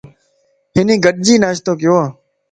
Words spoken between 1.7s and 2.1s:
ڪيو